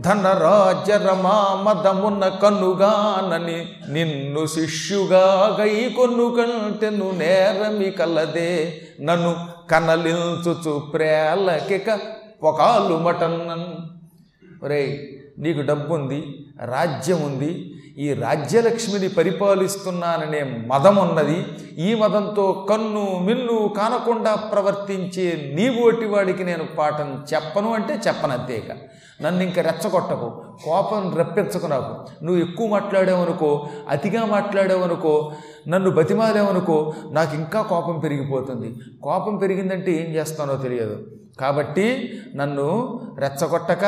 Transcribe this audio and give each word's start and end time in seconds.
ధనరాజ్య 0.00 0.96
రమా 0.96 1.62
మదమున్న 1.62 2.28
కన్నుగానని 2.28 3.68
నిన్ను 3.88 4.46
శిష్యుగా 4.46 5.56
గై 5.60 5.94
కొన్ను 5.96 6.34
కంటెను 6.36 7.10
నేరమి 7.10 7.90
కలదే. 7.90 8.82
నన్ను 9.00 9.36
కనలించుచు 9.70 10.78
ప్రేలకిక 10.78 12.00
పొకాలు 12.42 12.94
మటన్నన్ 12.94 13.66
ఒరేయ్ 14.64 14.98
నీకు 15.38 15.60
డబ్బు 15.60 15.94
ఉంది 15.94 16.46
రాజ్యం 16.64 17.22
ఉంది 17.22 17.73
ఈ 17.98 18.14
రాజ్యలక్ష్మిని 18.14 19.08
పరిపాలిస్తున్నాననే 19.08 20.66
మదం 20.66 20.96
ఉన్నది 20.96 21.46
ఈ 21.78 21.94
మదంతో 21.94 22.66
కన్ను 22.70 23.18
మిన్ను 23.18 23.70
కానకుండా 23.76 24.34
ప్రవర్తించే 24.34 25.52
నీ 25.54 25.80
ఓటి 25.82 26.06
వాడికి 26.06 26.44
నేను 26.44 26.64
పాఠం 26.78 27.24
చెప్పను 27.34 27.72
అంటే 27.72 28.00
చెప్పనంతేక 28.06 28.70
నన్ను 29.22 29.42
ఇంక 29.42 29.58
రెచ్చగొట్టకు 29.58 30.28
కోపం 30.64 31.16
రప్పించకు 31.18 31.66
నాకు. 31.66 32.24
నువ్వు 32.24 32.42
ఎక్కువ 32.42 32.68
మాట్లాడావనుకో 32.68 33.68
అతిగా 33.88 34.24
మాట్లాడావనుకో 34.24 35.32
నన్ను 35.68 35.90
బతిమాలేవనుకో 35.90 36.92
నాకు 37.10 37.34
ఇంకా 37.34 37.62
కోపం 37.62 37.98
పెరిగిపోతుంది. 37.98 38.74
కోపం 39.02 39.36
పెరిగిందంటే 39.36 39.92
ఏం 39.92 40.14
చేస్తానో 40.14 40.56
తెలియదు. 40.56 41.06
కాబట్టి 41.40 42.14
నన్ను 42.34 43.00
రెచ్చగొట్టక 43.18 43.84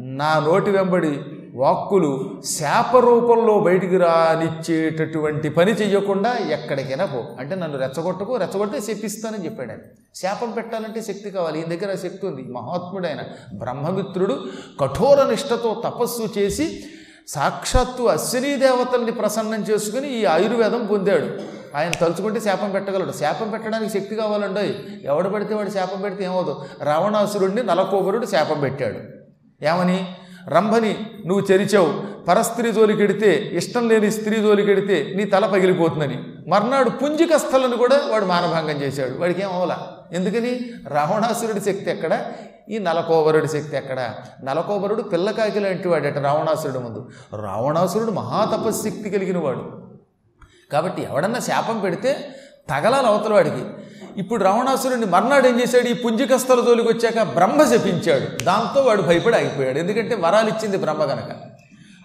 నా 0.00 0.42
నోటి 0.46 0.70
వెంబడి 0.70 1.20
వాక్కులు 1.56 2.42
శాప 2.44 2.96
రూపంలో 2.96 3.60
బయటికి 3.60 3.96
రానిచ్చేటటువంటి 3.96 5.48
పని 5.48 5.72
చెయ్యకుండా 5.72 6.36
ఎక్కడికైనా 6.50 7.04
పో. 7.04 7.24
అంటే 7.40 7.54
నన్ను 7.54 7.78
రెచ్చగొట్టకు 7.78 8.36
రెచ్చగొట్టే 8.36 8.80
శప్పిస్తానని 8.80 9.44
చెప్పాడు 9.44 9.70
ఆయన. 9.70 9.78
శాపం 10.14 10.50
పెట్టాలంటే 10.50 11.02
శక్తి 11.02 11.30
కావాలి. 11.30 11.60
ఈయన 11.60 11.68
దగ్గర 11.68 11.94
శక్తి 11.94 12.26
ఉంది. 12.26 12.42
మహాత్ముడైన 12.42 13.18
బ్రహ్మమిత్రుడు 13.54 14.44
కఠోర 14.80 15.26
నిష్టతో 15.30 15.82
తపస్సు 15.84 16.38
చేసి 16.38 16.84
సాక్షాత్తు 17.28 18.02
అశ్వినీ 18.02 18.56
దేవతల్ని 18.56 19.12
ప్రసన్నం 19.12 19.62
చేసుకుని 19.62 20.08
ఈ 20.08 20.24
ఆయుర్వేదం 20.24 20.86
పొందాడు. 20.86 21.30
ఆయన 21.76 21.90
తలుచుకుంటే 21.90 22.40
శాపం 22.40 22.70
పెట్టగలడు. 22.70 23.12
శాపం 23.12 23.50
పెట్టడానికి 23.50 24.00
శక్తి 24.00 24.16
కావాలండి? 24.16 24.74
ఎవడు 25.04 25.28
పడితే 25.28 25.54
వాడు 25.54 25.70
శాపం 25.70 26.00
పెడితే 26.00 26.24
ఏమవుదు 26.24 26.64
రావణాసురుడిని 26.82 27.62
నలకోబరుడు 27.62 28.26
శాపం 28.26 28.60
పెట్టాడు. 28.60 28.98
ఏమని? 29.64 30.08
రంభని 30.48 31.06
నువ్వు 31.26 31.52
చెరిచావు. 31.52 32.16
పరస్త్రీ 32.24 32.72
జోలికెడితే 32.72 33.50
ఇష్టం 33.52 33.88
లేని 33.88 34.10
స్త్రీ 34.10 34.36
జోలికెడితే 34.36 35.12
నీ 35.16 35.24
తల 35.24 35.46
పగిలిపోతుందని. 35.46 36.18
మర్నాడు 36.48 36.90
పుంజికస్థలను 36.90 37.76
కూడా 37.76 38.00
వాడు 38.08 38.24
మానభంగం 38.24 38.82
చేశాడు. 38.82 39.18
వాడికి 39.18 39.42
ఏం 39.42 39.52
అవలా? 39.52 39.88
ఎందుకని? 40.12 40.70
రావణాసురుడి 40.88 41.60
శక్తి 41.60 41.90
ఎక్కడ? 41.90 42.32
ఈ 42.68 42.78
నలకోబరుడి 42.78 43.48
శక్తి 43.48 43.76
ఎక్కడ? 43.76 44.14
నలకోబరుడు 44.44 45.02
పిల్లకాకి 45.02 45.60
లాంటి 45.60 45.88
వాడట 45.88 46.18
రావణాసురుడు 46.18 46.78
ముందు. 46.78 47.08
రావణాసురుడు 47.42 48.10
మహాతపశక్తి 48.10 49.10
కలిగిన 49.10 49.38
వాడు. 49.38 49.82
కాబట్టి 50.72 51.02
ఎవడన్నా 51.02 51.38
శాపం 51.38 51.80
పెడితే 51.80 52.28
తగలాలి 52.70 53.06
అవతల 53.06 53.32
వాడికి. 53.32 53.64
ఇప్పుడు 54.16 54.44
రావణాసురుడిని 54.44 55.06
మర్నాడు 55.06 55.48
ఏం 55.48 55.60
చేశాడు? 55.60 55.88
ఈ 55.88 55.92
పుంజికస్థల 55.92 56.60
జోలికి 56.60 56.88
వచ్చాక 56.88 57.22
బ్రహ్మ 57.22 57.62
శపించాడు. 57.62 58.44
దాంతో 58.44 58.80
వాడు 58.80 59.02
భయపడి 59.02 59.36
ఆగిపోయాడు. 59.36 59.78
ఎందుకంటే 59.78 60.14
వరాలు 60.14 60.48
ఇచ్చింది 60.48 60.76
బ్రహ్మ 60.76 61.02
గనక. 61.02 61.30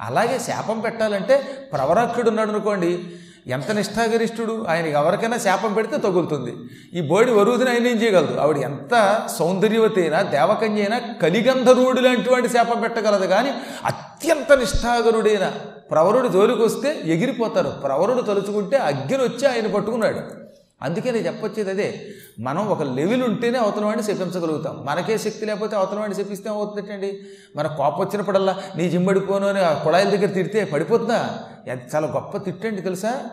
అలాగే 0.01 0.39
శాపం 0.39 0.79
పెట్టాలంటే 0.79 1.41
ప్రవరాక్షుడు 1.73 2.29
ఉన్నాడు 2.29 2.49
అనుకోండి. 2.49 2.99
ఎంత 3.47 3.71
నిష్ఠాగరిష్ఠుడు? 3.71 4.65
ఆయనకి 4.69 4.91
ఎవరికైనా 4.91 5.37
శాపం 5.37 5.73
పెడితే 5.73 5.97
తగులుతుంది. 5.97 6.53
ఈ 6.93 7.01
బోడి 7.01 7.31
వరుదిని 7.31 7.69
ఆయన 7.69 7.87
ఏం 7.87 8.01
చేయగలదు? 8.01 8.39
ఆవిడ 8.39 8.57
ఎంత 8.57 9.19
సౌందర్యవతి 9.39 10.01
అయినా 10.01 10.21
దేవకన్య 10.21 10.81
అయినా 10.81 10.99
కలిగంధరుడు 11.21 12.01
లాంటి 12.01 12.29
వాడి 12.29 12.49
శాపం 12.49 12.81
పెట్టగలదు. 12.81 13.25
కానీ 13.25 13.51
అత్యంత 13.85 14.53
నిష్ఠాగరుడైన 14.53 15.51
ప్రవరుడు 15.91 16.27
జోలికి 16.27 16.61
వస్తే 16.61 17.01
ఎగిరిపోతారు. 17.05 17.69
ప్రవరుడు 17.69 18.21
తలుచుకుంటే 18.21 18.77
అగ్గిని 18.77 19.23
వచ్చి 19.23 19.47
ఆయన 19.47 19.67
పట్టుకున్నాడు. 19.67 20.40
అందుకే 20.83 21.11
నేను 21.11 21.25
చెప్పొచ్చేది 21.25 21.69
అదే. 21.69 22.07
మనం 22.39 22.67
ఒక 22.67 22.83
లెవెల్ 22.83 23.23
ఉంటేనే 23.23 23.59
అవతల 23.59 23.85
వాడిని 23.85 24.03
శపించగలుగుతాం. 24.03 24.85
మనకే 24.85 25.17
శక్తి 25.17 25.45
లేకపోతే 25.45 25.75
అవతల 25.75 25.99
వాడిని 25.99 26.23
శపిస్తే 26.23 26.49
ఏమవుతుందండి 26.49 27.21
మన 27.55 27.67
కోపం 27.67 27.99
వచ్చినప్పుడల్లా 27.99 28.57
నీ 28.75 28.89
జిమ్మడిపోను 28.89 29.47
అని 29.47 29.59
ఆ 29.59 29.73
కుళాయిల 29.73 30.09
దగ్గర 30.09 30.25
తిడితే 30.25 30.65
పడిపోతుందా? 30.65 31.37
అది 31.71 31.81
చాలా 31.95 32.07
గొప్ప 32.07 32.37
తిట్టండి 32.37 32.81
తెలుసా? 32.81 33.25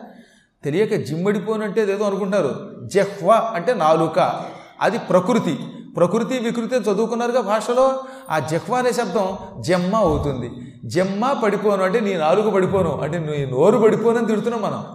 తెలియక 0.63 0.95
జిమ్మడిపోను 0.95 1.63
అంటే 1.63 1.81
ఏదో 1.81 2.05
అనుకుంటారు. 2.05 2.71
జహ్వ 2.83 3.31
అంటే 3.31 3.73
నాలుక. 3.73 4.45
అది 4.81 4.99
ప్రకృతి. 4.99 5.59
ప్రకృతి 5.97 6.39
వికృతి 6.39 6.75
చదువుకున్నారుగా 6.75 7.41
భాషలో. 7.41 8.03
ఆ 8.29 8.39
జహ్వ 8.39 8.75
అనే 8.75 8.91
శబ్దం 8.91 9.37
జమ్మ 9.59 9.95
అవుతుంది. 9.95 10.51
జమ్మ 10.85 11.33
పడిపోను 11.43 11.83
అంటే 11.83 11.99
నీ 11.99 12.13
నాలుగు 12.13 12.49
పడిపోను 12.49 12.99
అంటే 13.01 13.19
నీ 13.19 13.45
నోరు 13.45 13.77
పడిపోను 13.77 14.17
అని 14.17 14.27
తిడుతున్నాం 14.27 14.61
మనం. 14.61 14.85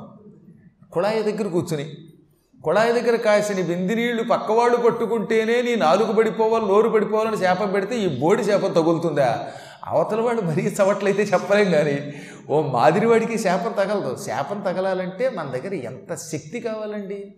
కుళాయి 0.92 1.22
దగ్గర 1.22 1.48
కూర్చుని. 1.48 2.03
కుళాయి 2.64 2.92
దగ్గర 2.92 3.16
కాసిన 3.16 3.66
బింది 3.66 3.94
నీళ్ళు 3.94 4.22
పక్కవాళ్ళు 4.22 4.76
పట్టుకుంటేనే 4.76 5.62
నీ 5.62 5.76
నాలుగు 5.76 6.12
పడిపోవాలి 6.12 6.64
నోరు 6.66 6.88
పడిపోవాలని 6.88 7.36
శాపం 7.36 7.72
పెడితే 7.72 7.98
ఈ 7.98 8.20
బోడి 8.20 8.42
చేప 8.42 8.66
తగులుతుందా? 8.66 9.52
అవతల 9.86 10.20
వాడు 10.20 10.40
మరీ 10.40 10.62
చవట్లయితే 10.62 11.22
చెప్పలేం 11.22 11.70
కానీ 11.70 12.14
ఓ 12.50 12.62
మాదిరివాడికి 12.62 13.38
శాపం 13.38 13.72
తగలదు. 13.72 14.16
శాపం 14.26 14.60
తగలాలంటే 14.60 15.28
మన 15.28 15.46
దగ్గర 15.46 15.74
ఎంత 15.74 16.14
శక్తి 16.14 16.60
కావాలండి? 16.60 17.34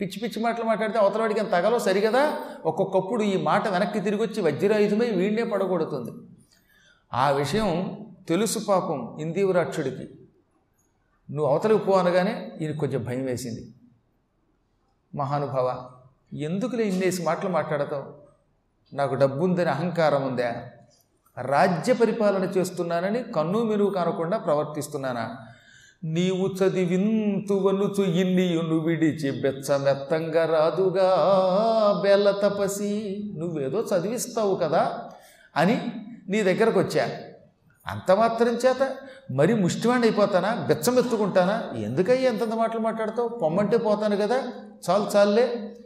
పిచ్చి 0.00 0.20
పిచ్చి 0.22 0.42
మాటలు 0.42 0.64
మాట్లాడితే 0.64 0.98
అవతల 0.98 1.20
వాడికి 1.20 1.40
ఎంత 1.40 1.52
తగలో 1.52 1.78
సరిగదా? 1.78 2.36
ఒక్కొక్కప్పుడు 2.64 3.22
ఈ 3.22 3.36
మాట 3.36 3.68
వెనక్కి 3.68 4.00
తిరిగి 4.00 4.22
వచ్చి 4.22 4.42
వజ్రాయుధమై 4.42 5.10
వీణ్ణే 5.10 5.42
పడగొడుతుంది. 5.42 6.12
ఆ 7.14 7.30
విషయం 7.30 7.98
తెలుసు 8.28 8.58
పాపం 8.68 9.16
ఇందీవరాక్షుడికి 9.20 10.08
నువ్వు 11.30 11.46
అవతలకు 11.46 11.78
పో 11.78 11.92
అనగానే 11.92 12.52
ఈయన 12.60 12.72
కొంచెం 12.72 13.04
భయం 13.04 13.24
వేసింది. 13.24 13.68
మహానుభావ 15.14 15.90
ఎందుకులే 16.36 16.84
ఇన్నేసి 16.84 17.22
మాటలు 17.22 17.48
మాట్లాడతావు? 17.48 18.04
నాకు 18.96 19.14
డబ్బుందని 19.14 19.68
అహంకారం 19.68 20.22
ఉందా? 20.22 20.64
రాజ్య 21.40 21.92
పరిపాలన 21.92 22.44
చేస్తున్నానని 22.44 23.22
కన్ను 23.22 23.64
మెరుగు 23.64 23.90
కానకుండా 23.90 24.38
ప్రవర్తిస్తున్నానా? 24.38 25.36
నీవు 26.04 26.64
చదివింతువనుచు 26.64 28.04
ఇన్నియును 28.04 28.78
విడిచి 28.78 29.42
బెచ్చమెత్తంగా 29.42 30.46
రాదుగా 30.46 31.14
బెల్ల 32.02 32.30
తపసి. 32.30 33.20
నువ్వేదో 33.36 33.80
చదివిస్తావు 33.80 34.54
కదా 34.54 35.10
అని 35.56 35.92
నీ 36.28 36.42
దగ్గరకు 36.42 36.80
వచ్చా 36.80 37.08
అంత 37.86 38.12
మాత్రం 38.12 38.48
చేత 38.48 38.96
మరీ 39.32 39.54
ముష్టివాణి 39.54 40.02
అయిపోతానా? 40.02 40.54
బెచ్చమెత్తుకుంటానా 40.54 41.78
ఎందుకయ్యా 41.78 42.30
ఎంతంత 42.30 42.54
మాటలు 42.54 42.80
మాట్లాడతావు? 42.80 43.28
పొమ్మంటే 43.28 43.76
పోతాను 43.76 44.16
కదా. 44.16 44.52
చాలు 44.90 45.16
చాలులే. 45.16 45.76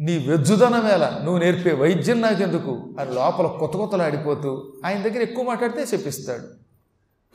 నీ 0.00 0.18
వెజ్జుదనం 0.28 0.86
వేళ 0.86 1.20
నువ్వు 1.24 1.38
నేర్పే 1.38 1.72
వైద్యం 1.72 2.20
నాకెందుకు? 2.20 2.94
అని 3.00 3.14
లోపల 3.14 3.46
కొత్త 3.46 3.76
కొత్తలు 3.76 4.02
ఆడిపోతూ 4.02 4.72
ఆయన 4.84 5.02
దగ్గర 5.02 5.22
ఎక్కువ 5.22 5.44
మాట్లాడితే 5.44 5.82
చెప్పిస్తాడు. 5.82 6.42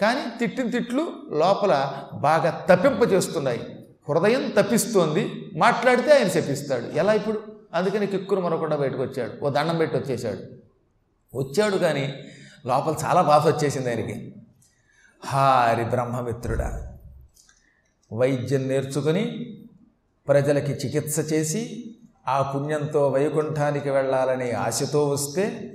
కానీ 0.01 0.39
తిట్టిన 0.39 0.69
తిట్లు 0.69 1.13
లోపల 1.31 1.93
బాగా 2.13 2.65
తప్పింప 2.69 3.11
చేస్తున్నాయి. 3.11 3.85
హృదయం 4.09 4.49
తప్పిస్తోంది. 4.49 5.51
మాట్లాడితే 5.55 6.11
ఆయన 6.11 6.27
చెప్పిస్తాడు. 6.27 6.85
ఎలా 6.85 7.13
ఇప్పుడు? 7.13 7.41
అందుకని 7.73 8.07
కిక్కురు 8.07 8.41
మరొకుండా 8.41 8.75
బయటకు 8.75 9.01
వచ్చాడు. 9.01 9.45
ఓ 9.45 9.49
దండం 9.49 9.77
పెట్టి 9.77 9.97
వచ్చేసాడు 9.97 10.57
వచ్చాడు 11.37 11.77
కానీ 11.77 12.19
లోపల 12.66 12.95
చాలా 13.06 13.22
బాధ 13.22 13.47
వచ్చేసింది 13.47 13.90
ఆయనకి. 13.90 14.35
హారి 15.25 15.85
బ్రహ్మమిత్రుడా 15.85 16.97
వైద్యం 18.13 18.68
నేర్చుకుని 18.68 19.56
ప్రజలకి 20.28 20.72
చికిత్స 20.72 21.34
చేసి 21.34 21.94
ఆ 22.28 22.51
పుణ్యంతో 22.56 23.07
వైకుంఠానికి 23.07 23.90
వెళ్ళాలనే 23.90 24.51
ఆశతో 24.51 25.09
వస్తే 25.09 25.73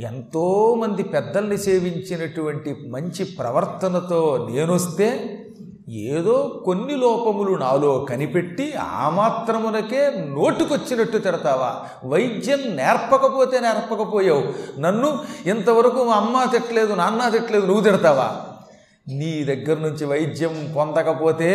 ఎంతోమంది 0.00 1.02
పెద్దల్ని 1.02 1.58
సేవించినటువంటి 1.58 2.74
మంచి 2.74 3.24
ప్రవర్తనతో 3.24 4.48
నేనొస్తే 4.50 5.37
ఏదో 5.88 6.62
కొన్ని 6.64 6.96
లోపములు 6.96 7.56
నాలో 7.56 8.06
కనిపెట్టి 8.10 8.74
ఆ 8.74 9.08
మాత్రమునకే 9.08 10.10
నోటుకొచ్చినట్టు 10.28 11.18
తిడతావా? 11.18 11.84
వైద్యం 12.04 12.76
నేర్పకపోతే 12.76 13.60
నేర్పకపోయావు. 13.60 14.80
నన్ను 14.80 15.24
ఇంతవరకు 15.46 16.04
మా 16.04 16.14
అమ్మ 16.14 16.44
తిట్టలేదు 16.44 16.94
నాన్న 16.94 17.28
తిట్టలేదు 17.28 17.66
నువ్వు 17.66 17.82
తిడతావా? 17.82 18.36
నీ 19.08 19.44
దగ్గర 19.44 19.78
నుంచి 19.80 20.04
వైద్యం 20.04 20.72
పొందకపోతే 20.76 21.48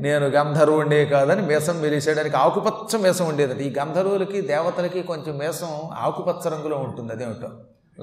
నేను 0.00 0.26
గంధర్వుండే 0.26 1.04
కాదని 1.04 1.42
మేసం 1.42 1.80
వెలిసేయడానికి 1.80 2.36
ఆకుపచ్చ 2.36 3.00
మేసం 3.00 3.26
ఉండేది 3.26 3.64
ఈ 3.64 3.74
గంధర్వులకి 3.78 4.40
దేవతలకి 4.40 5.02
కొంచెం 5.02 5.38
మేసం 5.38 5.68
ఆకుపచ్చ 5.98 6.48
రంగులో 6.48 6.76
ఉంటుంది 6.76 7.12
అదేమిటో. 7.12 7.48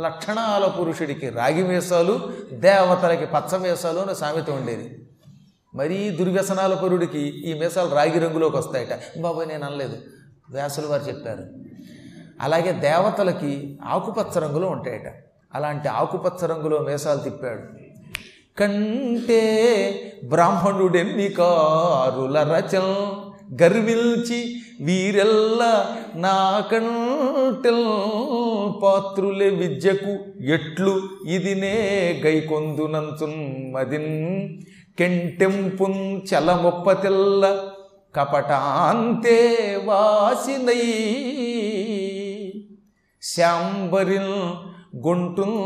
లక్షణాల 0.01 0.67
పురుషుడికి 0.67 1.29
రాగి 1.29 1.63
మేసాలు 1.63 2.19
దేవతలకి 2.53 3.25
పచ్చ 3.25 3.57
మేసాలు 3.57 3.99
అని 3.99 4.15
సామెత 4.15 4.49
ఉండేది. 4.49 4.99
మరీ 5.75 6.09
దుర్వ్యసనాల 6.09 6.73
పరుడికి 6.73 7.19
ఈ 7.19 7.53
మీసాలు 7.59 7.95
రాగి 7.95 8.19
రంగులోకి 8.19 8.57
వస్తాయట. 8.57 9.21
బాబాయ్ 9.21 9.47
నేను 9.47 9.65
అనలేదు. 9.65 9.97
వ్యాసులు 10.49 10.87
వారు 10.87 11.03
చెప్పారు. 11.03 11.43
అలాగే 12.41 12.71
దేవతలకి 12.71 13.77
ఆకుపచ్చ 13.83 14.39
రంగులో 14.39 14.67
ఉంటాయట. 14.67 15.23
అలాంటి 15.55 15.87
ఆకుపచ్చ 15.87 16.45
రంగులో 16.45 16.79
మీసాలు 16.79 17.19
తిప్పాడు. 17.19 17.61
కంటే 18.59 19.41
బ్రాహ్మణుడెన్ని 20.23 21.29
కారుల 21.29 22.43
రచన 22.43 23.13
గర్విల్చి 23.63 24.55
వీరెల్ల 24.81 25.85
నా 26.15 26.63
పాత్రులే 28.83 29.49
విద్యకు 29.49 30.17
ఎట్లు? 30.43 31.01
ఇదినే 31.27 32.21
గైకొందునంచున్ 32.25 33.73
మదిన్ 33.73 34.61
కెంటెంపున్ 34.97 36.21
చలమొప్పతిల్ల 36.21 37.69
కపటాంతే 38.15 39.37
వాసినై. 39.85 40.83
శాంబరిల్ 43.21 44.35
గొంటున్ 45.07 45.57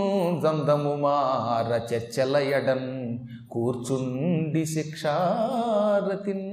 దందము 0.42 0.96
మార 0.96 1.94
చెచ్చలయడన్ 1.94 3.18
కూర్చుండి 3.52 4.66
శిక్షారతిన్. 4.66 6.48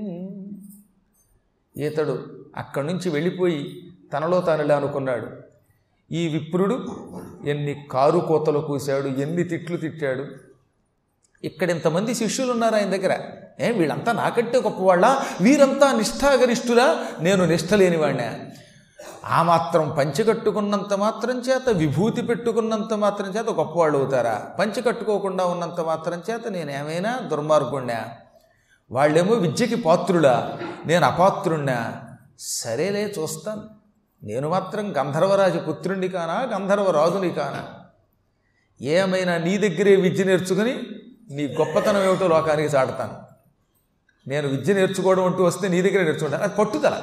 ఈతడు 1.78 2.26
అక్కడి 2.56 2.86
నుంచి 2.86 3.10
వెళ్ళిపోయి 3.10 3.90
తనలో 4.12 4.40
తానులే 4.40 4.74
అనుకున్నాడు. 4.74 5.28
ఈ 6.14 6.28
విప్రుడు 6.28 6.86
ఎన్ని 7.46 7.84
కారు 7.90 8.18
కోతలు 8.18 8.58
కూశాడు 8.58 9.08
ఎన్ని 9.08 9.44
తిట్లు 9.44 9.76
తిట్టాడు. 9.76 10.53
ఇక్కడ 11.44 11.70
ఇంతమంది 11.70 12.14
శిష్యులు 12.14 12.52
ఉన్నారు 12.52 12.74
ఆయన 12.74 12.90
దగ్గర. 12.90 13.20
ఏ 13.60 13.70
వీళ్ళంతా 13.70 14.12
నాకంటే 14.12 14.60
గొప్పవాళ్ళ? 14.60 15.20
వీరంతా 15.40 15.92
నిష్ఠాగరిష్ఠులా? 15.92 17.06
నేను 17.20 17.44
నిష్ఠ 17.44 17.74
లేనివాడినా 17.74 18.34
ఆ 19.24 19.42
మాత్రం 19.42 19.94
పంచి 19.98 20.24
కట్టుకున్నంత 20.24 20.94
మాత్రం 20.94 21.40
చేత 21.40 21.68
విభూతి 21.68 22.22
పెట్టుకున్నంత 22.22 22.94
మాత్రం 22.94 23.28
చేత 23.28 23.46
గొప్పవాళ్ళు 23.50 23.98
అవుతారా? 23.98 24.50
పంచి 24.58 24.82
కట్టుకోకుండా 24.82 25.44
ఉన్నంత 25.44 25.80
మాత్రం 25.80 26.22
చేత 26.30 26.48
నేనేమైనా 26.48 27.18
దుర్మార్గుణ్ణా? 27.18 28.04
వాళ్ళేమో 28.90 29.34
విద్యకి 29.34 29.76
పాత్రుడా 29.76 30.58
నేను 30.86 31.06
అపాత్రుణ్ణా? 31.06 31.94
సరేలే 32.38 33.14
చూస్తాను. 33.18 33.62
నేను 34.22 34.48
మాత్రం 34.48 34.96
గంధర్వరాజు 34.96 35.58
పుత్రుణ్ణి 35.58 36.08
కానా 36.08 36.56
గంధర్వరాజుని 36.56 37.30
కానా? 37.30 37.64
ఏమైనా 38.82 39.36
నీ 39.36 39.58
దగ్గరే 39.58 39.96
విద్య 39.96 40.24
నేర్చుకుని 40.24 40.93
నీ 41.30 41.46
గొప్పతనం 41.46 42.04
ఏమిటో 42.04 42.28
లోకానికి 42.28 42.76
చాటుతాను. 42.76 43.34
నేను 44.28 44.48
విద్య 44.48 44.74
నేర్చుకోవడం 44.74 45.24
అంటూ 45.24 45.44
వస్తే 45.44 45.68
నీ 45.68 45.82
దగ్గర 45.82 46.02
నేర్చుకుంటాను. 46.02 46.42
అది 46.42 46.54
పట్టుదల. 46.54 47.02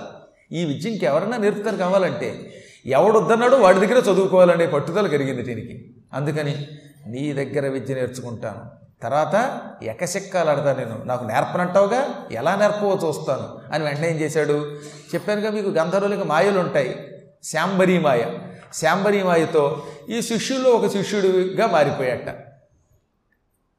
ఈ 0.51 0.65
విద్య 0.65 0.89
ఇంకెవరన్నా 0.89 1.37
నేర్పుతారు 1.37 1.75
కావాలంటే 1.75 2.53
ఎవడొద్దన్నాడో 2.85 3.57
వాడి 3.57 3.79
దగ్గర 3.79 3.97
చదువుకోవాలనే 3.97 4.67
పట్టుదల 4.67 5.07
కలిగింది 5.07 5.41
దీనికి. 5.41 5.95
అందుకని 6.13 6.67
నీ 7.07 7.33
దగ్గర 7.33 7.67
విద్య 7.67 7.95
నేర్చుకుంటాను. 7.95 8.81
తర్వాత 9.03 9.61
ఎకశెక్కాలాడతా 9.83 10.73
నేను. 10.73 11.03
నాకు 11.03 11.23
నేర్పనంటావుగా? 11.23 12.27
ఎలా 12.31 12.55
నేర్పవో 12.55 12.99
చూస్తాను. 13.07 13.73
అని 13.73 13.83
వెంటనే 13.83 14.09
ఏం 14.09 14.15
చేశాడు? 14.15 14.75
చెప్పానుగా 15.15 15.49
మీకు 15.49 15.69
గంధర్వులకి 15.69 16.23
మాయలు 16.23 16.59
ఉంటాయి 16.59 17.07
శాంబరీ 17.43 17.99
మాయ 17.99 18.25
శాంబరీ 18.73 19.23
మాయతో 19.23 19.87
ఈ 20.09 20.21
శిష్యుల్లో 20.21 20.69
ఒక 20.69 20.87
శిష్యుడిగా 20.87 21.67
మారిపోయాట. 21.67 22.50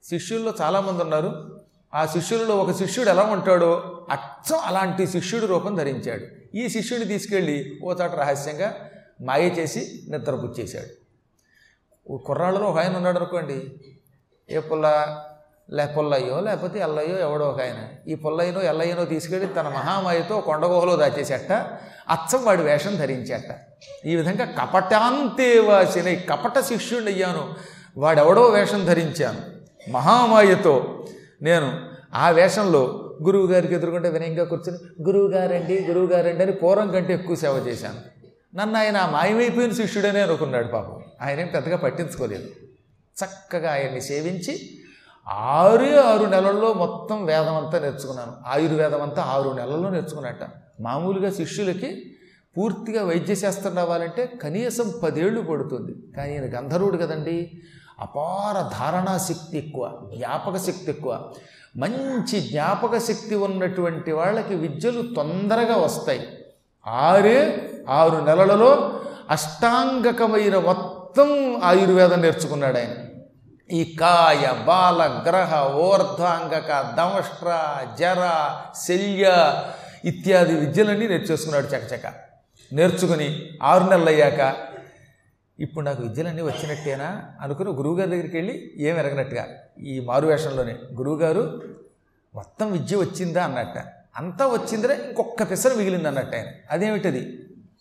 శిష్యుల్లో 0.04 0.54
చాలామంది 0.60 1.02
ఉన్నారు. 1.02 1.60
ఆ 1.94 2.06
శిష్యులలో 2.06 2.56
ఒక 2.56 2.72
శిష్యుడు 2.72 3.10
ఎలా 3.10 3.22
ఉంటాడో 3.22 4.06
అచ్చం 4.10 4.58
అలాంటి 4.58 5.06
శిష్యుడి 5.06 5.46
రూపం 5.46 5.74
ధరించాడు. 5.74 6.56
ఈ 6.56 6.68
శిష్యుడిని 6.68 7.08
తీసుకెళ్ళి 7.08 7.80
ఓ 7.84 7.94
చాట 7.94 8.14
రహస్యంగా 8.14 8.90
మాయ 9.20 9.48
చేసి 9.48 10.02
నిద్రపుచ్చేశాడు. 10.10 11.02
ఓ 12.12 12.16
కుర్రాళ్ళలో 12.16 12.66
ఒక 12.66 12.78
ఆయన 12.78 12.96
ఉన్నాడు 12.96 13.16
అనుకోండి. 13.16 13.80
ఏ 14.50 14.58
పుల్ల 14.58 15.18
లే 15.70 15.86
పుల్లయ్యో 15.86 16.40
లేకపోతే 16.40 16.78
ఎల్లయ్యో 16.78 17.18
ఎవడో 17.18 17.44
ఒక 17.44 17.60
ఆయన. 17.60 18.10
ఈ 18.10 18.14
పుల్లయ్యనో 18.14 18.62
ఎల్లయ్యనో 18.62 19.04
తీసుకెళ్ళి 19.04 19.46
తన 19.46 19.68
మహామాయతో 19.68 20.40
కొండగుహలో 20.40 20.96
దాచేసేట. 20.96 21.52
అచ్చం 22.10 22.44
వాడి 22.44 22.62
వేషం 22.62 22.96
ధరించేట. 22.96 23.58
ఈ 24.06 24.16
విధంగా 24.16 24.44
కపటాంతే 24.44 25.58
వాసిన 25.58 26.14
కపట 26.14 26.60
శిష్యుడిని 26.60 27.12
అయ్యాను. 27.12 27.54
వాడెవడో 27.96 28.42
వేషం 28.42 28.84
ధరించాను. 28.86 29.51
మహామాయతో 29.90 31.06
నేను 31.42 31.78
ఆ 32.14 32.30
వేషంలో 32.30 32.98
గురువు 33.22 33.46
గారికి 33.46 33.74
ఎదుర్కొంటే 33.74 34.08
వినయంగా 34.08 34.44
కూర్చొని 34.44 35.02
గురువు 35.02 35.28
గారండి 35.28 35.84
గురువు 35.88 36.06
గారండి 36.06 36.42
అని 36.42 36.52
పూర్వం 36.52 36.90
కంటే 36.90 37.14
ఎక్కువ 37.14 37.36
సేవ 37.36 37.64
చేశాను. 37.68 38.12
నన్ను 38.56 38.78
ఆయన 38.78 38.96
ఆ 38.96 39.10
మాయమైపోయిన 39.10 39.72
శిష్యుడనే 39.72 40.20
అనుకున్నాడు 40.20 40.68
పాపం. 40.68 41.02
ఆయనేం 41.22 41.48
పెద్దగా 41.54 41.76
పట్టించుకోలేదు. 41.76 42.44
చక్కగా 43.24 43.72
ఆయన్ని 43.72 44.00
సేవించి 44.00 44.78
ఆరు 45.28 46.00
ఆరు 46.00 46.24
నెలల్లో 46.24 46.72
మొత్తం 46.72 47.24
వేదం 47.24 47.56
అంతా 47.56 47.78
నేర్చుకున్నాను. 47.78 48.32
ఆయుర్వేదం 48.46 49.02
అంతా 49.02 49.22
ఆరు 49.22 49.50
నెలల్లో 49.50 49.90
నేర్చుకున్నట్ట. 49.90 50.40
మామూలుగా 50.80 51.30
శిష్యులకి 51.30 52.16
పూర్తిగా 52.58 53.04
వైద్యశాస్త్రం 53.04 53.76
రావాలంటే 53.76 54.26
కనీసం 54.42 54.92
పదేళ్ళు 55.02 55.40
పడుతుంది. 55.40 56.12
కానీ 56.16 56.32
ఈయన 56.32 56.58
గంధర్వుడు 56.58 56.96
కదండి 56.96 57.62
అపార 58.02 58.78
ధారణా 58.78 59.18
శక్తి 59.18 59.58
ఎక్కువ 59.58 59.98
జ్ఞాపక 60.16 60.56
శక్తి 60.56 60.86
ఎక్కువ. 60.88 61.32
మంచి 61.76 62.40
జ్ఞాపక 62.40 62.98
శక్తి 62.98 63.34
ఉన్నటువంటి 63.34 64.12
వాళ్ళకి 64.12 64.54
విద్యలు 64.54 65.14
తొందరగా 65.14 65.76
వస్తాయి. 65.76 66.38
ఆరే 66.86 67.70
ఆరు 67.88 68.16
నెలలలో 68.16 69.00
అష్టాంగకమైన 69.30 70.58
మొత్తం 70.58 71.60
ఆయుర్వేదం 71.64 72.22
నేర్చుకున్నాడు 72.22 72.78
ఆయన. 72.78 72.94
ఈ 73.72 73.96
కాయ 74.00 74.64
బాల 74.64 75.22
గ్రహ 75.28 75.66
ఓర్ధాంగక 75.66 76.80
దంష్ట్ర 76.96 77.76
జర 77.98 78.50
శల్య 78.88 79.54
ఇత్యాది 80.04 80.54
విద్యలన్నీ 80.54 81.08
నేర్చేసుకున్నాడు 81.08 81.66
చకచక. 81.66 82.12
నేర్చుకుని 82.72 83.50
ఆరు 83.62 83.84
నెలలు 83.84 84.08
అయ్యాక 84.08 84.71
ఇప్పుడు 85.60 85.84
నాకు 85.84 86.02
విద్యలన్నీ 86.02 86.42
వచ్చినట్టేనా 86.42 87.24
అనుకుని 87.40 87.70
గురువుగారి 87.70 88.10
దగ్గరికి 88.10 88.36
వెళ్ళి 88.36 88.72
ఏం 88.76 88.98
ఎరగనట్టుగా 88.98 89.46
ఈ 89.80 90.00
మారువేషంలోనే 90.00 90.76
గురువుగారు 90.94 91.62
మొత్తం 92.34 92.72
విద్య 92.72 92.96
వచ్చిందా? 92.96 93.44
అన్నట్ట. 93.44 93.78
అంతా 94.16 94.46
వచ్చిందిరా 94.46 94.94
ఇంకొక 94.94 95.50
పిసర 95.50 95.74
మిగిలింది 95.74 96.08
అన్నట్టు 96.08 96.36
ఆయన. 96.36 96.46
అదేమిటది? 96.70 97.38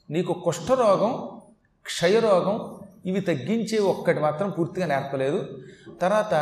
నీకు 0.10 0.34
కుష్ఠరోగం 0.34 1.42
క్షయరోగం 1.86 2.80
ఇవి 3.06 3.20
తగ్గించే 3.20 3.78
ఒక్కటి 3.78 4.20
మాత్రం 4.20 4.50
పూర్తిగా 4.50 4.86
నేర్పలేదు. 4.86 5.46
తర్వాత 6.02 6.34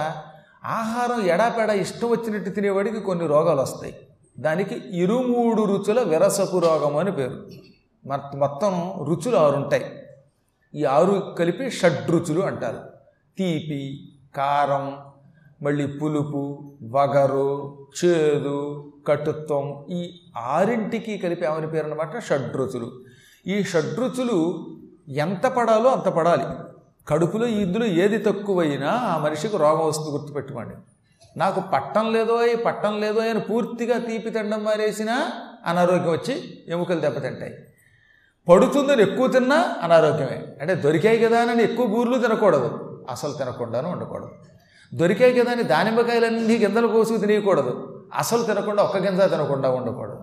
ఆహారం 0.66 1.26
ఎడాపెడా 1.26 1.74
ఇష్టం 1.74 2.10
వచ్చినట్టు 2.10 2.50
తినేవాడికి 2.50 3.00
కొన్ని 3.00 3.28
రోగాలు 3.28 3.62
వస్తాయి. 3.62 3.96
దానికి 4.40 4.76
ఇరుమూడు 4.76 5.62
రుచుల 5.62 6.02
విరసపు 6.02 6.60
రోగం 6.60 6.98
అని 6.98 7.12
పేరు. 7.12 7.48
మొత్తం 8.06 8.40
మొత్తం 8.40 8.96
రుచులు 9.08 9.36
ఆరుంటాయి. 9.38 9.99
ఈ 10.76 10.84
ఆరు 10.86 11.36
కలిపి 11.40 11.70
షడ్రుచులు 11.70 12.42
అంటారు. 12.42 12.80
తీపి 13.38 14.14
కారం 14.38 14.98
మళ్ళీ 15.62 15.88
పులుపు 15.88 16.72
వగరు 16.84 17.78
చేదు 18.06 18.94
కటుత్వం 19.08 19.86
ఈ 19.90 20.20
ఆరింటికి 20.38 21.18
కలిపి 21.18 21.46
ఏమని 21.46 21.68
పేరు 21.68 21.86
అనమాట 21.86 22.24
షడ్రుచులు. 22.24 22.92
ఈ 23.48 23.64
షడ్రుచులు 23.64 24.68
ఎంత 25.10 25.48
పడాలో 25.48 25.90
అంత 25.90 26.10
పడాలి. 26.10 26.44
కడుపులో 27.08 27.48
ఇందులో 27.48 27.86
ఏది 27.86 28.18
తక్కువైనా 28.18 28.92
ఆ 28.92 29.18
మనిషికి 29.18 29.58
రోగం 29.58 29.88
వస్తుంది 29.88 30.10
గుర్తుపెట్టుకోండి. 30.10 30.76
నాకు 31.38 31.62
పట్టం 31.74 32.14
లేదో 32.14 32.36
అయి 32.36 32.56
పట్టం 32.56 33.02
లేదో 33.02 33.22
అని 33.22 33.40
పూర్తిగా 33.40 33.98
తీపి 33.98 34.30
తినడం 34.30 34.64
మారేసినా 34.64 35.32
అనారోగ్యం 35.66 36.12
వచ్చి 36.12 36.64
ఎముకలు 36.68 37.00
దెబ్బతింటాయి. 37.00 37.54
పడుతుందని 38.50 39.02
ఎక్కువ 39.02 39.28
తిన్నా 39.28 39.76
అనారోగ్యమే. 39.84 40.44
అంటే 40.62 40.76
దొరికాయి 40.76 41.18
కదా 41.18 41.40
అని 41.40 41.64
ఎక్కువ 41.64 41.88
గూర్లు 41.88 42.18
తినకూడదు. 42.18 42.86
అసలు 43.10 43.34
తినకుండాను 43.34 43.92
ఉండకూడదు 43.92 44.30
దొరికాయి 44.94 45.34
కదా 45.34 45.52
అని 45.52 45.64
దానిమ్మకాయలన్నీ 45.64 46.58
గింజలు 46.58 46.88
కోసుకు 46.88 47.18
తినకూడదు 47.18 48.04
అసలు 48.16 48.44
తినకుండా 48.44 48.84
ఒక్క 48.84 48.98
గింజ 48.98 49.22
తినకుండా 49.22 49.70
ఉండకూడదు 49.70 50.20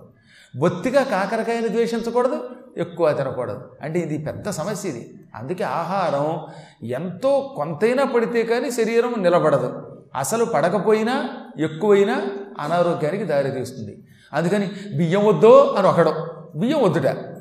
బొత్తిగా 0.57 1.03
కాకరకాయని 1.03 1.69
ద్వేషించకూడదు 1.69 2.51
ఎక్కువ 2.77 3.13
తినకూడదు. 3.13 3.61
అంటే 3.83 3.99
ఇది 3.99 4.19
పెద్ద 4.19 4.51
సమస్య 4.51 4.89
ఇది. 4.89 5.15
అందుకే 5.35 5.65
ఆహారం 5.65 6.41
ఎంతో 6.87 7.53
కొంతైనా 7.57 8.05
పడితే 8.05 8.43
కానీ 8.43 8.71
శరీరం 8.71 9.15
నిలబడదు. 9.19 9.99
అసలు 10.17 10.45
పడకపోయినా 10.45 11.29
ఎక్కువైనా 11.59 12.27
అనారోగ్యానికి 12.61 13.25
దారితీస్తుంది. 13.25 13.99
అందుకని 14.33 14.71
బియ్యం 14.97 15.27
వద్దో 15.27 15.75
అని 15.79 15.89
ఒకడం. 15.89 16.15
బియ్యం 16.57 16.83
వద్దుట. 16.83 17.36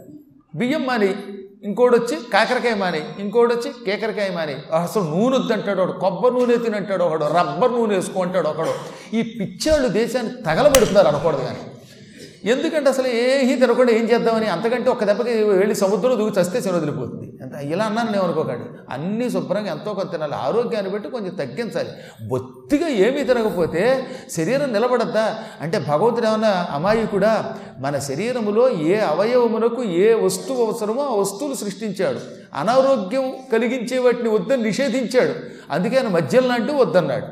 బియ్యం 0.56 0.84
మాని 0.86 1.14
ఇంకోటి 1.68 1.96
వచ్చి 1.96 2.16
కాకరకాయ 2.34 2.76
మాని 2.76 3.02
ఇంకోటి 3.20 3.54
వచ్చి 3.54 3.70
కేకరకాయ 3.86 4.30
మాని. 4.30 4.56
అసలు 4.78 5.04
నూనె 5.04 5.38
వద్దంటాడు 5.38 5.82
ఒకడు 5.82 6.00
కొబ్బరి 6.00 6.34
నూనె 6.34 6.58
తినంటాడు 6.58 7.04
ఒకడు 7.04 7.26
రబ్బర్ 7.26 7.72
నూనె 7.72 7.96
వేసుకో 7.96 8.22
అంటాడు 8.22 8.48
ఒకడు. 8.48 8.74
ఈ 9.16 9.22
పిచ్చాళ్ళు 9.22 9.88
దేశాన్ని 9.88 10.32
తగలబెడుతున్నారు 10.44 11.08
అనకూడదు 11.08 11.42
కానీ. 11.42 11.60
ఎందుకంటే 12.52 12.90
అసలు 12.90 13.08
ఏ 13.08 13.56
తినకుండా 13.56 13.92
ఏం 13.92 14.06
చేద్దామని 14.12 14.48
అంతకంటే 14.48 14.90
ఒక్క 14.90 15.04
దెబ్బకి 15.04 15.44
వెళ్ళి 15.44 15.76
సముద్రంలో 15.76 16.16
దూకి 16.16 16.40
చస్తే 16.40 16.62
శని 16.62 16.78
వదిలిపోతుంది 16.78 17.28
ఇలా 17.62 17.86
అన్నాను 17.86 18.12
నేను 18.12 18.24
అనుకోకండి. 18.24 18.94
అన్నీ 18.94 19.30
శుభ్రంగా 19.30 19.72
ఎంతో 19.72 19.94
కొంత 19.94 20.12
తినాలి. 20.12 20.36
ఆరోగ్యాన్ని 20.36 20.92
బట్టి 20.92 21.10
కొంచెం 21.10 21.36
తగ్గించాలి. 21.36 21.90
బొత్తిగా 22.28 22.88
ఏమీ 22.88 23.24
తినకపోతే 23.24 24.08
శరీరం 24.32 24.74
నిలబడద్దా? 24.74 25.40
అంటే 25.62 25.80
భగవంతుడు 25.80 26.28
ఏమన్నా 26.28 26.68
అమాయకుడా? 26.72 27.58
మన 27.80 28.00
శరీరములో 28.00 28.70
ఏ 28.70 29.00
అవయవమునకు 29.00 29.84
ఏ 29.84 30.14
వస్తువు 30.14 30.66
అవసరమో 30.66 31.04
ఆ 31.04 31.16
వస్తువులు 31.16 31.56
సృష్టించాడు. 31.56 32.20
అనారోగ్యం 32.54 33.34
కలిగించే 33.52 33.98
వాటిని 33.98 34.30
వద్దని 34.30 34.64
నిషేధించాడు. 34.64 35.36
అందుకే 35.72 35.98
ఆయన 35.98 36.08
మద్యం 36.08 36.48
లాంటివి 36.48 36.78
వద్దన్నాడు. 36.78 37.28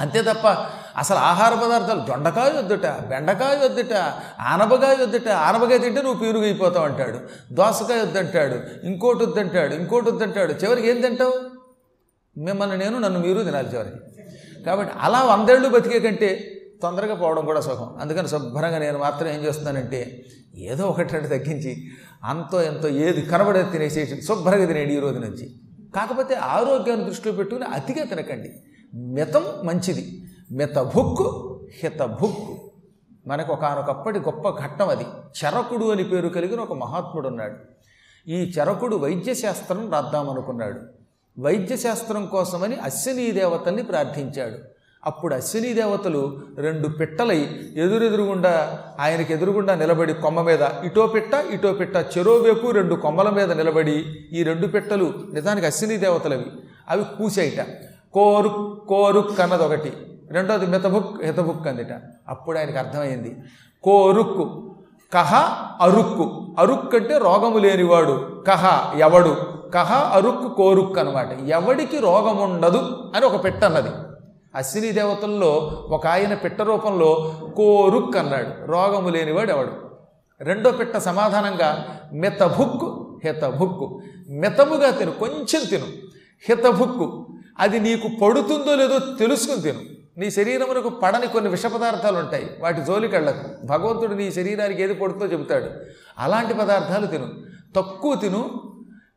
అంతే 0.00 0.22
తప్ప 0.22 0.66
అసలు 0.98 1.18
ఆహార 1.18 1.54
పదార్థాలు 1.54 2.00
దొండకాయ 2.00 2.58
వద్దుట 2.58 2.86
బెండకాయ 2.86 3.64
వద్దుట 3.64 3.92
ఆనబకాయ 4.40 4.96
వద్దుట 5.02 5.28
ఆనబకాయ 5.28 5.78
తింటే 5.78 6.02
నువ్వు 6.02 6.20
పీరుగైపోతావు 6.20 6.86
అయిపోతావు 6.86 7.12
అంటాడు. 7.12 7.54
దోసకాయ 7.54 8.00
వద్దంటాడు 8.00 8.86
ఇంకోటి 8.86 9.24
వద్దంటాడు 9.24 9.74
ఇంకోటి 9.74 10.10
వద్దంటాడు. 10.10 10.52
చివరికి 10.52 10.88
ఏం 10.88 11.00
తింటావు? 11.00 11.32
మిమ్మల్ని 12.38 12.78
నేను 12.78 12.98
నన్ను 12.98 13.20
మీరు 13.20 13.42
తినాలి 13.42 13.68
చివరికి. 13.74 13.96
కాబట్టి 14.62 14.94
అలా 15.00 15.22
వందేళ్ళు 15.22 15.68
బతికే 15.68 16.00
కంటే 16.00 16.54
తొందరగా 16.82 17.14
పోవడం 17.14 17.44
కూడా 17.44 17.60
సుఖం. 17.60 17.96
అందుకని 18.00 18.28
శుభ్రంగా 18.28 18.78
నేను 18.78 18.98
మాత్రం 18.98 19.28
ఏం 19.28 19.40
చేస్తున్నానంటే 19.44 20.24
ఏదో 20.56 20.86
ఒకటి 20.86 21.12
రెండు 21.12 21.28
తగ్గించి 21.28 21.84
అంతో 22.24 22.62
ఎంతో 22.62 22.88
ఏది 22.88 23.22
కనబడేది 23.22 23.70
తినేసేసి 23.70 24.22
శుభ్రంగా 24.22 24.66
తినేయండి 24.66 24.94
ఈ 24.94 24.98
రోజు 24.98 25.18
నుంచి. 25.18 25.50
కాకపోతే 25.96 26.34
ఆరోగ్యాన్ని 26.34 27.06
దృష్టిలో 27.06 27.34
పెట్టుకుని 27.34 27.66
అతిగా 27.66 28.04
తినకండి. 28.04 28.50
మితం 28.94 29.44
మంచిది. 29.64 30.22
మితభుక్కు 30.50 31.60
హితభుక్కు. 31.82 32.70
మనకు 33.26 33.52
ఒకనొకప్పటి 33.52 34.18
గొప్ప 34.18 34.48
ఘట్టం 34.48 34.88
అది. 34.88 35.04
చరకుడు 35.44 35.84
అని 35.84 36.04
పేరు 36.04 36.28
కలిగిన 36.28 36.60
ఒక 36.60 36.72
మహాత్ముడు 36.72 37.28
ఉన్నాడు 37.28 37.56
ఈ 38.30 38.52
చరకుడు 38.58 38.96
వైద్యశాస్త్రం 38.96 39.92
రాద్దామనుకున్నాడు. 39.92 40.80
వైద్యశాస్త్రం 41.40 42.26
కోసమని 42.26 42.76
అశ్వినీ 42.76 43.30
దేవతల్ని 43.30 43.82
ప్రార్థించాడు. 43.82 44.58
అప్పుడు 45.06 45.34
అశ్వినీ 45.34 45.74
దేవతలు 45.74 46.38
రెండు 46.56 46.88
పిట్టలై 46.88 47.48
ఎదురెదురుగుండా 47.76 48.78
ఆయనకి 49.00 49.32
ఎదురుగుండా 49.32 49.74
నిలబడి 49.74 50.14
కొమ్మ 50.14 50.42
మీద 50.42 50.60
ఇటో 50.84 51.06
పిట్ట 51.06 51.34
ఇటో 51.34 51.72
పిట్ట 51.72 51.96
చెరోవేపు 51.96 52.70
రెండు 52.70 52.94
కొమ్మల 52.94 53.30
మీద 53.30 53.52
నిలబడి 53.52 54.04
ఈ 54.32 54.42
రెండు 54.42 54.66
పిట్టలు 54.66 55.14
నిజానికి 55.32 55.66
అశ్వినీ 55.66 55.96
దేవతలవి. 55.96 56.46
అవి 56.88 57.04
కూసాయిట. 57.04 57.60
కోరు 58.12 58.82
కోరు 58.88 59.20
కన్నదొకటి 59.20 59.88
ఒకటి 59.88 60.17
రెండోది 60.30 60.66
మితబుక్ 60.66 61.22
హితబుక్ 61.22 61.66
అందిట. 61.66 62.02
అప్పుడు 62.28 62.58
ఆయనకు 62.58 62.78
అర్థమైంది. 62.78 63.36
కోరుక్కు. 63.82 64.74
కహ 65.12 65.34
అరుక్కు. 65.80 66.56
అరుక్ 66.58 66.94
అంటే 66.94 67.18
రోగము 67.18 67.58
లేనివాడు. 67.58 68.44
కహ 68.46 68.94
ఎవడు. 68.98 69.36
కహ 69.74 69.92
అరుక్కు 70.16 70.48
కోరుక్ 70.48 70.98
అనమాట 70.98 71.32
ఎవడికి 71.48 71.98
రోగం 71.98 72.36
ఉండదు 72.36 73.12
అని 73.16 73.26
ఒక 73.26 73.44
పెట్ట 73.44 73.64
అన్నది. 73.64 73.88
అశ్విని 74.54 74.92
దేవతల్లో 74.92 75.48
ఒక 75.88 76.06
ఆయన 76.06 76.34
పిట్ట 76.34 76.62
రూపంలో 76.62 77.34
కోరుక్ 77.56 78.16
అన్నాడు. 78.16 78.66
రోగము 78.66 79.08
లేనివాడు 79.08 79.50
ఎవడు? 79.50 79.72
రెండో 80.40 80.70
పిట్ట 80.70 80.96
సమాధానంగా 80.96 82.00
మితభుక్కు 82.12 83.20
హితభుక్కు 83.24 84.00
మితముగా 84.30 84.90
తిను 84.90 85.10
కొంచెం 85.10 85.64
తిను. 85.70 85.84
హితభుక్కు 86.48 87.26
అది 87.58 87.80
నీకు 87.80 88.08
పడుతుందో 88.24 88.74
లేదో 88.74 88.98
తెలుసుకుని 88.98 89.62
తిను. 89.62 89.97
నీ 90.18 90.30
శరీరమునకు 90.30 90.88
పడని 90.88 91.26
కొన్ని 91.26 91.50
విష 91.50 91.66
పదార్థాలు 91.66 92.18
ఉంటాయి. 92.18 92.50
వాటి 92.60 92.84
జోలికెళ్ళకు. 92.84 93.66
భగవంతుడు 93.66 94.14
నీ 94.14 94.32
శరీరానికి 94.32 94.82
ఏది 94.82 94.94
పడుతుందో 94.94 95.26
చెబుతాడు. 95.26 95.66
అలాంటి 96.18 96.54
పదార్థాలు 96.54 97.06
తిను. 97.06 97.28
తక్కువ 97.76 98.14
తిను. 98.14 98.60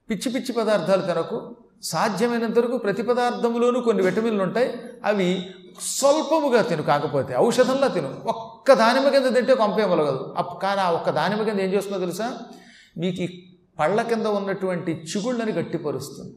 పిచ్చి 0.10 0.32
పిచ్చి 0.32 0.52
పదార్థాలు 0.54 1.02
తినకు. 1.02 1.56
సాధ్యమైనంత 1.84 2.60
వరకు 2.60 2.78
ప్రతి 2.78 3.02
పదార్థంలోనూ 3.02 3.82
కొన్ని 3.82 4.04
విటమిన్లు 4.04 4.44
ఉంటాయి. 4.44 4.74
అవి 5.06 5.50
స్వల్పముగా 5.82 6.62
తిను. 6.62 6.82
కాకపోతే 6.82 7.38
ఔషధంలా 7.38 7.88
తిను. 7.88 8.16
ఒక్క 8.26 8.74
దానిమ్మ 8.74 9.10
కింద 9.10 9.36
తింటే 9.36 9.54
కొంపేమలగదు 9.54 10.36
కానీ 10.64 10.82
ఆ 10.82 10.92
ఒక్క 10.92 11.10
దానిమ్మ 11.10 11.44
కింద 11.44 11.60
ఏం 11.60 11.74
చేస్తుందో 11.74 12.00
తెలుసా? 12.00 12.38
మీకు 12.98 13.22
ఈ 13.22 13.44
పళ్ళ 13.80 14.02
కింద 14.02 14.26
ఉన్నటువంటి 14.26 14.92
చిగుళ్ళని 14.92 15.52
గట్టిపరుస్తుంది. 15.52 16.36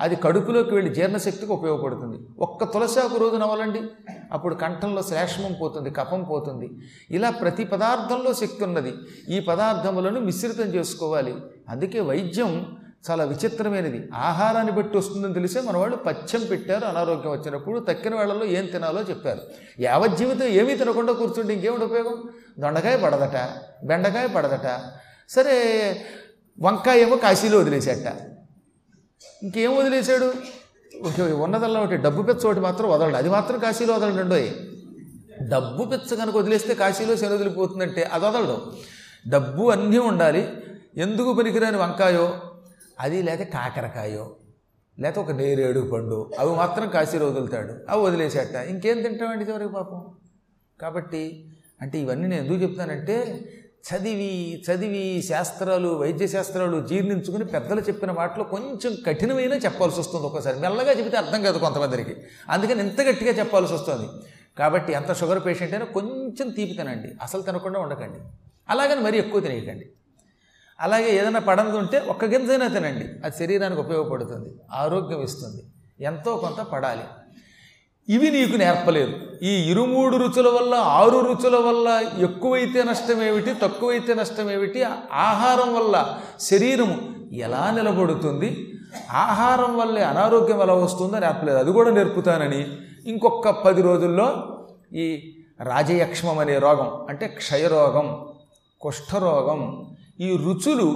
అది 0.00 0.16
కడుపులోకి 0.16 0.74
వెళ్ళి 0.74 0.94
జీర్ణశక్తికి 0.94 1.52
ఉపయోగపడుతుంది. 1.52 2.18
ఒక్క 2.38 2.64
తులసాకు 2.64 3.16
రోజు 3.16 3.36
నవ్వాలండి. 3.36 3.82
అప్పుడు 4.32 4.54
కంఠంలో 4.54 5.02
శ్లేష్మం 5.02 5.56
పోతుంది 5.60 5.90
కఫం 5.90 6.22
పోతుంది. 6.22 6.70
ఇలా 7.10 7.30
ప్రతి 7.30 7.64
పదార్థంలో 7.64 8.34
శక్తి 8.34 8.64
ఉన్నది. 8.64 8.92
ఈ 9.28 9.40
పదార్థములను 9.40 10.20
మిశ్రితం 10.20 10.62
చేసుకోవాలి. 10.62 11.34
అందుకే 11.68 12.00
వైద్యం 12.00 12.76
చాలా 13.10 13.24
విచిత్రమైనది. 13.24 14.08
ఆహారాన్ని 14.14 14.72
బట్టి 14.72 14.98
వస్తుందని 14.98 15.34
తెలిసే 15.34 15.60
మన 15.60 15.76
వాళ్ళు 15.76 15.96
పచ్చం 15.96 16.40
పెట్టారు 16.50 16.84
అనారోగ్యం 16.84 17.32
వచ్చినప్పుడు 17.32 17.78
తక్కిన 17.78 18.14
వాళ్ళలో 18.14 18.44
ఏం 18.44 18.66
తినాలో 18.66 19.02
చెప్పారు. 19.02 19.40
యావత్ 19.80 20.16
జీవితం 20.16 20.46
ఏమీ 20.46 20.76
తినకుండా 20.76 21.12
కూర్చుంటే 21.12 21.54
ఇంకేమిటి 21.54 21.84
ఉపయోగం? 21.84 22.22
దొండకాయ 22.58 22.96
పడదట 22.96 23.48
బెండకాయ 23.86 24.26
పడదట. 24.26 24.80
సరే 25.28 25.96
వంకాయ 26.60 27.00
ఏమో 27.00 27.16
కాశీలో 27.16 27.58
వదిలేసేట. 27.58 28.29
ఇంకేం 29.42 29.76
వదిలేశాడు? 29.76 30.34
ఓకే 31.06 31.22
ఉన్నదల్లా 31.22 31.80
ఒకటి 31.80 31.96
డబ్బు 31.96 32.22
పెచ్చ 32.22 32.46
ఒకటి 32.46 32.60
మాత్రం 32.60 32.90
వదలడు. 32.90 33.16
అది 33.16 33.28
మాత్రం 33.28 33.58
కాశీలో 33.58 33.94
వదలడండోయ్ 33.94 34.50
డబ్బు 35.48 35.84
పెచ్చ 35.84 36.16
కనుక 36.16 36.36
వదిలేస్తే 36.36 36.74
కాశీలో 36.74 37.16
శని 37.16 37.34
వదిలిపోతుందంటే 37.34 38.02
అది 38.02 38.24
వదలడు. 38.24 38.72
డబ్బు 39.28 39.70
అన్నీ 39.70 39.98
ఉండాలి. 39.98 40.48
ఎందుకు 40.96 41.32
పనికిరాని 41.32 41.76
వంకాయో? 41.76 42.40
అది 43.00 43.22
లేకపోతే 43.22 43.50
కాకరకాయో 43.50 44.36
లేకపోతే 45.00 45.32
ఒక 45.32 45.36
నేరేడు 45.36 45.80
పండు 45.80 46.30
అవి 46.38 46.50
మాత్రం 46.50 46.88
కాశీలో 46.88 47.26
వదులుతాడు. 47.26 47.74
అవి 47.88 48.02
వదిలేసేట. 48.02 48.54
ఇంకేం 48.54 49.02
తింటామండి 49.02 49.44
చివరికి 49.44 49.72
పాపం? 49.72 50.04
కాబట్టి 50.80 51.50
అంటే 51.82 51.98
ఇవన్నీ 51.98 52.28
నేను 52.28 52.42
ఎందుకు 52.42 52.58
చెప్తానంటే 52.58 53.44
చదివి 53.80 54.64
చదివి 54.70 55.22
శాస్త్రాలు 55.22 55.88
వైద్య 55.88 56.26
శాస్త్రాలు 56.26 56.86
జీర్ణించుకుని 56.86 57.44
పెద్దలు 57.44 57.80
చెప్పిన 57.80 58.12
వాటిలో 58.12 58.44
కొంచెం 58.44 58.96
కఠినమైన 59.06 59.52
చెప్పాల్సి 59.52 60.00
వస్తుంది 60.00 60.26
ఒక్కోసారి. 60.26 60.60
మెల్లగా 60.60 60.92
చెబితే 60.92 61.16
అర్థం 61.16 61.42
కాదు 61.42 61.58
కొంతమందికి. 61.58 62.16
అందుకని 62.48 62.80
ఎంత 62.80 63.00
గట్టిగా 63.00 63.32
చెప్పాల్సి 63.32 63.74
వస్తుంది. 63.74 64.08
కాబట్టి 64.58 64.92
ఎంత 64.92 65.14
షుగర్ 65.14 65.46
పేషెంట్ 65.46 65.74
అయినా 65.74 65.86
కొంచెం 65.86 66.48
తీపి 66.48 66.72
తినండి. 66.72 67.08
అసలు 67.22 67.42
తినకుండా 67.42 67.80
ఉండకండి. 67.80 68.18
అలాగని 68.68 69.00
మరీ 69.00 69.18
ఎక్కువ 69.18 69.40
తినేయకండి. 69.40 69.90
అలాగే 70.80 71.16
ఏదైనా 71.16 71.40
పడనది 71.40 71.76
ఉంటే 71.76 71.98
ఒక్క 71.98 72.24
గింజైనా 72.24 72.68
తినండి. 72.68 73.04
అది 73.24 73.38
శరీరానికి 73.38 73.80
ఉపయోగపడుతుంది. 73.80 74.54
ఆరోగ్యం 74.72 75.22
ఇస్తుంది. 75.22 75.62
ఎంతో 76.00 76.36
కొంత 76.36 76.56
పడాలి. 76.56 77.02
ఇవి 78.10 78.30
నీకు 78.30 78.56
నేర్పలేదు. 78.56 79.12
ఈ 79.42 79.52
ఇరుమూడు 79.70 80.16
రుచుల 80.16 80.48
వల్ల 80.48 80.74
ఆరు 80.74 81.18
రుచుల 81.18 81.56
వల్ల 81.56 81.88
ఎక్కువైతే 82.22 82.82
నష్టమేమిటి 82.82 83.54
తక్కువైతే 83.62 84.14
నష్టమేమిటి 84.14 84.82
ఆహారం 85.12 85.74
వల్ల 85.74 86.16
శరీరము 86.40 86.96
ఎలా 87.32 87.70
నిలబడుతుంది 87.70 88.50
ఆహారం 89.12 89.78
వల్లే 89.78 90.02
అనారోగ్యం 90.02 90.62
ఎలా 90.62 90.74
వస్తుందో 90.74 91.18
నేర్పలేదు. 91.18 91.58
అది 91.58 91.72
కూడా 91.72 91.90
నేర్పుతానని 91.90 92.66
ఇంకొక 93.06 93.48
పది 93.48 93.82
రోజుల్లో 93.82 94.28
ఈ 94.94 95.06
రాజయక్ష్మం 95.62 96.38
అనే 96.38 96.58
రోగం 96.58 96.90
అంటే 97.08 97.26
క్షయరోగం 97.26 98.06
కుష్ఠరోగం 98.80 99.60
ఈ 100.20 100.36
రుచులు 100.36 100.88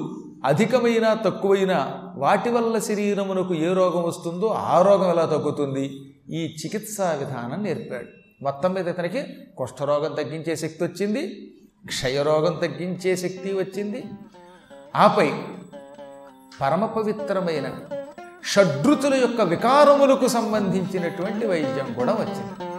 అధికమైన 0.45 1.15
తక్కువైన 1.15 2.01
వాటి 2.17 2.51
వల్ల 2.51 2.79
శరీరమునకు 2.79 3.55
ఏ 3.55 3.73
రోగం 3.73 4.03
వస్తుందో 4.03 4.47
ఆ 4.47 4.83
రోగం 4.83 5.11
ఎలా 5.11 5.25
తగ్గుతుంది? 5.25 6.01
ఈ 6.31 6.57
చికిత్సా 6.65 7.13
విధానం 7.13 7.65
నేర్పాడు. 7.65 8.07
మొత్తం 8.45 8.73
మీద 8.73 8.89
ఇతనికి 8.89 9.23
కుష్ఠరోగం 9.59 10.13
తగ్గించే 10.13 10.57
శక్తి 10.57 10.85
వచ్చింది 10.85 11.23
క్షయరోగం 11.87 12.55
తగ్గించే 12.55 13.17
శక్తి 13.17 13.53
వచ్చింది. 13.53 14.05
ఆపై 14.97 15.33
పరమ 16.61 16.87
పవిత్రమైన 16.87 17.75
షడ్రుతుల 18.45 19.15
యొక్క 19.15 19.41
వికారములకు 19.41 20.29
సంబంధించినటువంటి 20.29 21.47
వైద్యం 21.47 21.93
కూడా 21.93 22.13
వచ్చింది. 22.13 22.74